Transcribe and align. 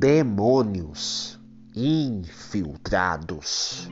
demônios 0.00 1.38
infiltrados. 1.76 3.86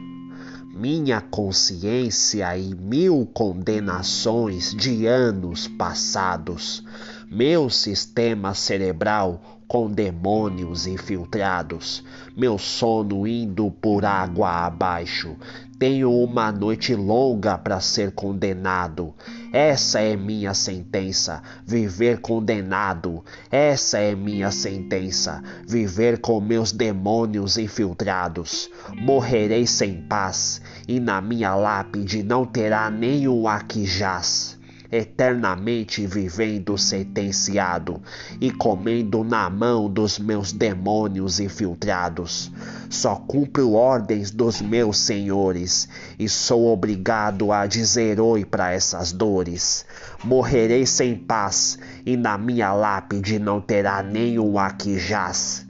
Minha 0.75 1.21
consciência 1.21 2.57
e 2.57 2.75
mil 2.75 3.27
condenações 3.27 4.75
de 4.75 5.05
anos 5.05 5.69
passados, 5.69 6.83
meu 7.31 7.69
sistema 7.69 8.55
cerebral 8.55 9.59
com 9.67 9.91
demônios 9.91 10.87
infiltrados, 10.87 12.03
meu 12.35 12.57
sono 12.57 13.27
indo 13.27 13.71
por 13.71 14.03
água 14.03 14.65
abaixo. 14.65 15.37
Tenho 15.79 16.11
uma 16.11 16.51
noite 16.51 16.95
longa 16.95 17.59
para 17.59 17.81
ser 17.81 18.13
condenado. 18.13 19.15
Essa 19.53 20.01
é 20.01 20.17
minha 20.17 20.55
sentença, 20.55 21.43
viver 21.67 22.19
condenado. 22.23 23.23
Essa 23.51 23.99
é 23.99 24.15
minha 24.15 24.51
sentença, 24.51 25.43
viver 25.69 26.23
com 26.23 26.41
meus 26.41 26.73
demônios 26.73 27.59
infiltrados. 27.59 28.71
Morrerei 28.97 29.67
sem 29.67 30.01
paz, 30.01 30.63
e 30.89 30.99
na 30.99 31.21
minha 31.21 31.55
lápide 31.55 32.23
não 32.23 32.47
terá 32.47 32.91
nenhum 32.91 33.47
aquijás 33.47 34.58
eternamente 34.91 36.07
vivendo 36.07 36.79
sentenciado 36.79 38.03
e 38.41 38.51
comendo 38.51 39.23
na 39.23 39.49
mão 39.51 39.89
dos 39.89 40.19
meus 40.19 40.53
demônios 40.53 41.39
infiltrados. 41.41 42.51
Só 42.89 43.17
cumpro 43.17 43.73
ordens 43.73 44.31
dos 44.31 44.63
meus 44.63 44.99
senhores 44.99 45.89
e 46.19 46.29
sou 46.29 46.67
obrigado 46.67 47.53
a 47.53 47.67
dizer 47.67 48.19
oi 48.19 48.45
para 48.45 48.73
essas 48.73 49.13
dores. 49.13 49.85
Morrerei 50.25 50.87
sem 50.87 51.15
paz 51.15 51.79
e 52.05 52.17
na 52.17 52.39
minha 52.39 52.73
lápide 52.73 53.39
não 53.39 53.61
terá 53.61 54.03
nenhum 54.03 54.59
aquijás 54.59 55.68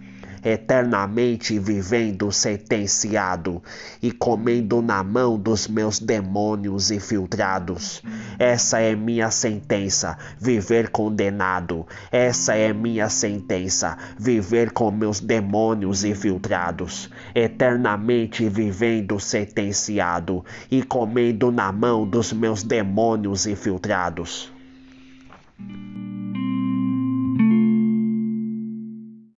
eternamente 0.53 1.59
vivendo 1.59 2.33
sentenciado 2.33 3.63
e 4.03 4.11
comendo 4.11 4.81
na 4.81 5.03
mão 5.03 5.39
dos 5.39 5.69
meus 5.69 5.99
demônios 5.99 6.91
infiltrados. 6.91 8.03
Essa 8.39 8.81
é 8.81 8.95
minha 8.95 9.31
sentença, 9.31 10.17
viver 10.41 10.89
condenado. 10.89 11.87
Essa 12.11 12.55
é 12.55 12.73
minha 12.73 13.09
sentença, 13.09 13.97
viver 14.19 14.73
com 14.73 14.91
meus 14.91 15.21
demônios 15.21 16.05
infiltrados, 16.05 17.11
eternamente 17.35 18.49
vivendo 18.49 19.21
sentenciado 19.21 20.45
e 20.71 20.83
comendo 20.83 21.53
na 21.53 21.71
mão 21.71 22.07
dos 22.07 22.33
meus 22.33 22.63
demônios 22.63 23.47
infiltrados. 23.47 24.58